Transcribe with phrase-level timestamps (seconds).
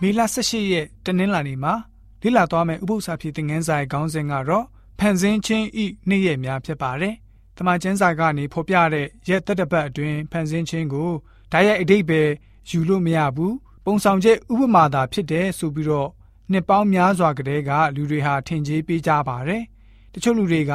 [0.00, 1.74] မေလ18ရက်တနင်္လာနေ့မှာ
[2.22, 4.64] လေ့လာသွားမယ့်ဥပုသ္စာဖြစ်သင်ခန်းစာရဲ့ခေါင်းစဉ်ကတော့
[4.98, 7.14] ဖန်ဆင်းခြင်းဤနေ့ရက်များဖြစ်ပါတယ်။
[7.56, 11.10] တမန်ကျမ်းစာကနေဖော်ပြတဲ့ရက်သက်တပတ်အတွင်းဖန်ဆင်းခြင်းကို
[11.52, 12.22] ဓာတ်ရိုက်အတိတ်ပဲ
[12.70, 13.52] ယူလို့မရဘူး။
[13.84, 16.10] ပုံဆောင်ချက်ဥပမာသာဖြစ်တယ်ဆိုပြီးတော့
[16.50, 19.62] နှစ်ပေါင်းများစွာကတည်းကလူတွေဟာထင်ကြီးပေးကြပါတယ်။
[20.12, 20.72] တချို့လူတွေက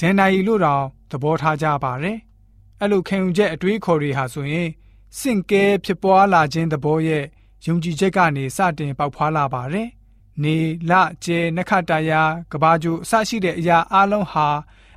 [0.00, 2.18] ဒန်နာရီလို့တောင်သဘောထားကြပါတယ်။
[2.80, 4.68] အဲ့လိုခံယူချက်အတွေးခေါ်တွေဟာဆိုရင်
[5.18, 7.24] စင့်ကဲဖြစ်ပွားလာခြင်းသဘောရဲ့
[7.64, 9.88] ယုံကြည်ချက်ကနေစတင်ပေါက်ဖွာလာပါတယ်။
[10.42, 10.56] နေ
[10.90, 10.92] လ
[11.24, 14.48] ကျဲနခတယာကဘာဂျိုအစရှိတဲ့အရာအလုံးဟာ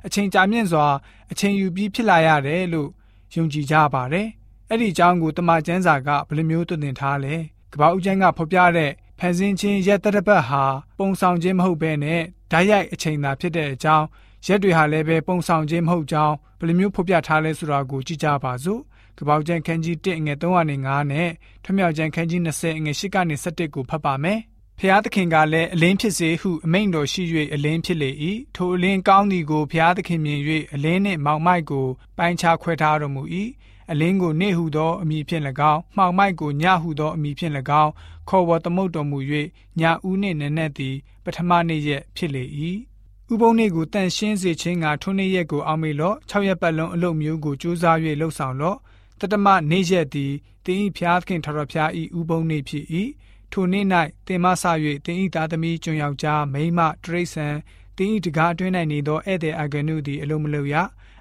[0.06, 0.86] အချိန်ကြာမြင့်စွာ
[1.30, 2.88] အချိန်ယူပြီးဖြစ်လာရတယ်လို့
[3.34, 4.28] ယုံကြည်ကြပါတယ်။
[4.68, 7.34] အဲ့ဒီအကြောင်းကိုတမန်ကျမ်းစာကဘယ်လိုမျိုးသွန်သင်ထားလဲ။
[7.72, 10.64] ကဘာဦးကျမ်းကဖော်ပြတဲ့ဖန်ဆင်းခြင်းရက်တရပတ်ဟာ
[10.98, 14.06] ပုံဆောင်ခြင်းမဟုတ်ဘဲနဲ့ဓာတ်ရိုက်အချိန်သာဖြစ်တဲ့အကြောင်း
[14.46, 18.80] ရက်တွေဟာလည်းပဲပုံဆောင်ခြင်းမဟုတ်ကြောင်းဘယ်လိုမျိုးဖော်ပြထားလဲဆိုတာကိုကြည့်ကြပါစို့
[19.20, 21.30] ကပောက်ကျန်ခန်းကြီး1ငွေ305နဲ့
[21.64, 24.40] ထွမြောက်ကျန်ခန်းကြီး20ငွေ8ကနေ17ကိုဖတ်ပါမယ်
[24.78, 27.22] ဖျားသခင်ကလည်းအလင်းဖြစ်စေဟုအမိန့်တော်ရှိ၍
[27.54, 28.10] အလင်းဖြစ်လေ၏
[28.56, 30.40] ထိုအလင်းကောင်းသည်ကိုဖျားသခင်မြင်၍
[30.74, 31.86] အလင်းနှင့်မောင်မိုက်ကို
[32.18, 33.22] ပိုင်းခြားခွဲထားတော်မူ၏
[33.90, 37.92] အလင်းကိုနေဟုသောအမည်ဖြင့်၎င်းမှောင်မိုက်ကိုညဟုသောအမည်ဖြင့်၎င်း
[38.28, 39.18] ခေါ်ဝေါ်သမုတ်တော်မူ၍
[39.80, 42.44] ညဦးနှင့်နနက်သည်ပထမနေ့ရက်ဖြစ်လေ၏
[43.32, 48.78] ဥပုံနေ့ကိုတန်ရှင်းစေခြင်းကထုံးနေ့ရက်ကိုအောက်မေလော့6ရက်ပတ်လုံးအလုပ်မျိုးကိုစူးစမ်း၍လှုပ်ဆောင်လော့
[49.20, 50.32] တတမနေ့ရက်သည်
[50.66, 52.84] တင်းဤဖျားခင်ထတော်ဖျားဤဥပုံနေ့ဖြစ်၏
[53.52, 53.86] ထိုနေ့၌
[54.26, 54.64] တင်မဆ၍
[55.06, 57.46] တင်းဤသားသမီးကျွန်ယောက်ျားမိန်းမတရိษံ
[57.96, 60.74] တင်းဤတကားအတွင်း၌နေသောဧည့်သည်အဂနုသည်အလုံးမလုံးရ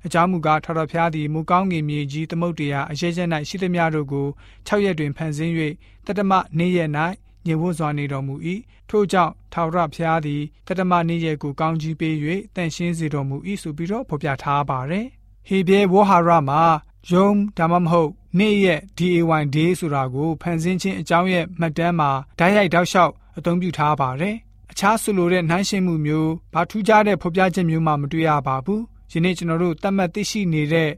[0.05, 4.27] အကြောင်းမူကားထတော်ဖျားသည်မူကောင်းငင်မြေကြီးသမုတ်တရားအရေးချက်၌ရှိသည်များတို့ကို
[4.67, 5.53] 6ရက်တွင်ဖန်ဆင်း၍
[6.05, 6.89] တတမနေ့ရက်၌
[7.45, 8.35] ညင်ဝတ်စွာနေတော်မူ၏
[8.89, 12.15] ထို့ကြောင့်ထာဝရဘုရားသည်တတမနေ့ရက်ကိုကောင်းကြီးပေး၍
[12.55, 15.07] တန်ရှင်းစေတော်မူ၏ဆိုပြီးတော့ဖော်ပြထားပါတယ်
[15.47, 16.61] ဟေဘဲဝဟာရမှာ
[17.07, 24.35] ယုံဒါမှမဟုတ်နေ့ရက် DAY day ဆိုတာကိုဖန်ဆင်းခြင်းအကြောင်းရဲ့မှတ်တမ်းမှာဓာတ်ရိုက်တောက်လျှောက်အသုံးပြုထားပါတယ်
[24.71, 30.89] အခြားဆိုလိုတဲ့နှိုင်းယှဉ်မှုမျိုးဘာထူးခြားတဲ့ဖော်ပြချက်မျိုးမှမတွေ့ရပါဘူးယနေ့ကျွန်တော်တို့သတ်မှတ်သိရှိနေတဲ့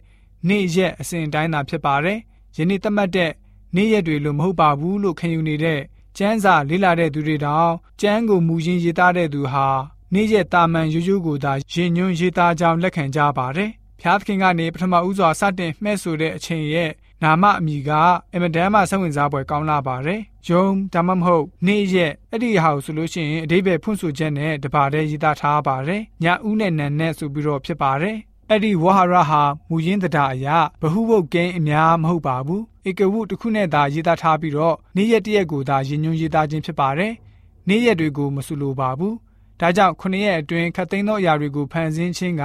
[0.48, 2.20] နေ့ရက်အစဉ်တိုင်းသာဖြစ်ပါတယ်
[2.58, 3.32] ယနေ့သတ်မှတ်တဲ့
[3.76, 5.80] နေ့ရက်တွေလို့မဟုတ်ပါဘူးလို့ခံယူနေတဲ့
[6.18, 9.68] ကျမ်းစာလေ့လာတဲ့သူတွေတောင်ကျမ်းကိုမူရင်းရေးသားတဲ့သူဟာ
[10.14, 13.72] နေ့ရက်တာမန်ရိုးရိုးကိုသာရင်ညွှန်းရေးသားကြောင်းလက်ခံကြပါတယ်
[14.04, 16.92] ဖျားသခင်ကနေပထမဦးစွာစတင်မှဲ့ဆိုတဲ့အချိန်ရဲ့
[17.24, 17.92] နာမအမည်က
[18.36, 28.18] အမတန်မှစိတ်ဝင်စားဖွယ်ကောင်းလာပါတယ်။ယုံဒါမှမဟုတ်နေ့ရက်အဲ့ဒီဟာကိုဆိုလို့ရှိရင်အတိပ္ပယ်ဖွင့်ဆိုချက်နဲ့တပါးတည်းရေးသားထားပါတယ်။ညဦးနဲ့နံနဲ့ဆိုပြီးတော့ဖြစ်ပါတယ်။
[28.50, 37.14] အဲ့ဒီဝဟာရဟာမူရင်းတရားအရာဘဟုဘုတ်ကင်းအများမဟုတ်ပါဘူး။ဧကဝုတစ်ခုနဲ့သာရေးသားထားပြီးတော့နေ့ရက်တရက်ကိုသာရည်ညွှန်းရေးသားခြင်းဖြစ်ပါတယ်။
[37.68, 39.14] နေ့ရက်တွေကိုမဆိုလိုပါဘူး။
[39.60, 42.44] ဒါကြောင့်ခုနှစ်ရက်အတွင်းခတ်သိမ်းသောအရာတွေကိုဖန်ဆင်းခြင်းက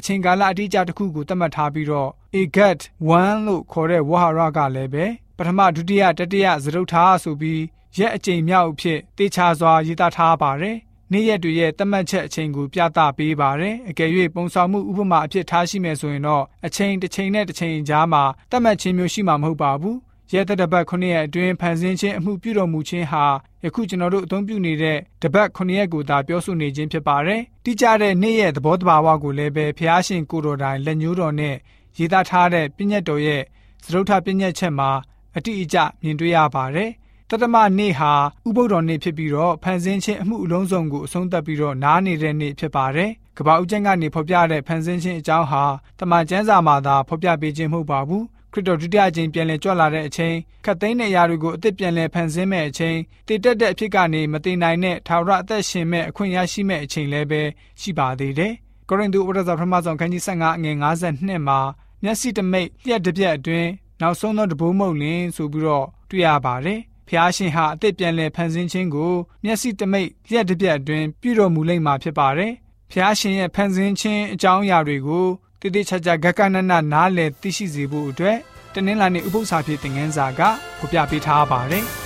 [0.00, 2.80] အချိန်ကာလအတိအကျတစ်ခုကိုသတ်မှတ်ထားပြီးတော့ agat
[3.14, 5.06] 1လို့ခေါ်တဲ့ဝဟာရကလည်းပဲ
[5.36, 7.62] ပထမဒုတိယတတိယသရုပ်ထားဆိုပြီး
[7.98, 10.76] ရက်အချိန်မြောက်အဖြစ်တေချာစွာရေးသားထားပါတယ်။
[11.12, 19.96] နေ့ရက်တွေရဲ့သတ်မှတ်ချက်အချိန်ကိုပြသပေးပါတယ်။အကယ်၍ပုံဆောင်မှုဥပမာအဖြစ်ထားရှိမယ်ဆိုရင်တော့အချိန်တစ်ချိန်နဲ့တစ်ချိန်ကြားမှာသတ်မှတ်ခြင်းမျိုးရှိမှာမဟုတ်ပါဘူး။
[20.32, 23.24] ရဲသက်တပတ်9ရက်အတွင်းဖန်ဆင်းခြင်းအမှုပြုတော်မူခြင်းဟာ
[23.64, 31.56] ယခုကျွန်တော်တို့အသုံးပြုနေတဲ့တပတ်9ရက်ကိုသာပြောဆိုနေခြင်းဖြစ်ပါတယ်။တိကျတဲ့နေ့ရဲ့သဘောတဘာဝကိုလည်းပဲဖျားရှင်ကိုတော်တိုင်လက်ညှိုးတော်နဲ့
[31.98, 33.42] ရေးသားထားတဲ့ပြည့်ညတ်တော်ရဲ့
[33.84, 34.90] သရုပ်ထပြည့်ညတ်ချက်မှာ
[35.36, 36.90] အတိအကျမြင်တွေ့ရပါတယ်။
[37.30, 38.12] တတမနေ့ဟာ
[38.48, 45.64] ဥပုဒ္ဒော်နေ့ဖြစ်ပြီးတော့ဖန်ဆင်းခြင်းအမှုအလုံးစုံကိုအဆုံးသတ်ပြီးတော့နားနေတဲ့နေ့ဖြစ်ပါတယ်။ကပ္ပဦးကျန်းကနေဖော်ပြတဲ့ဖန်ဆင်းခြင်းအကြောင်းဟာ
[45.98, 52.96] တမန်ကျမ်းစာမှာသာဖော်ပြပေးခြင်းမဟုတ်ပါဘူး။ ခရစ်တော်ဒုတိယအကြိမ်ပြန်လည်ကြွလာတဲ့အချိန်ခတ်သိမ်းတဲ့အရာတွေကိုအသစ်ပြန်လည်ဖန်ဆင်းမဲ့အချိန်
[53.26, 57.42] တည်တက်တဲ့အဖြစ်ကနေမတည်နိုင်တဲ့ထာဝရအသက်ရှင်မဲ့အခွင့်အရေးရှိမဲ့အချိန်လည်းပဲ
[57.80, 58.52] ရှိပါသေးတယ်။
[58.88, 61.58] ကိုရိန္သုဩရစာပထမဆုံးခန်းကြီး15အငယ်52မှာ
[62.02, 63.68] မျက်စိတမိတ်လျှက်တစ်ပြက်အတွင်း
[64.00, 69.12] နောက်ဆုံးသောတဘိုးမုတ်လင်းဆိုပြီးတော့တွေ့ရပါတယ်။ဖျားရှင်ဟာအသက်ပြန်လည်ဖန်ဆင်းခြင်းကို
[69.44, 72.52] မျက်စိတမိတ်လျှက်တစ်ပြက်အတွင်းပြုတော်မူလိမ့်မှာဖြစ်ပါတယ်။
[72.92, 75.26] ဖျားရှင်ရဲ့ဖန်ဆင်းခြင်းအကြောင်းအရာတွေကို
[75.60, 78.38] တည်တည်ချာချာဂကနနနားလည်သိရှိစေဖို့အတွက်
[78.74, 80.40] တနင်္လာနေ့ဥပုသ္စာဖြစ်တဲ့ငန်းစာက
[80.78, 81.86] ဖော်ပြပေးထားပါတယ်။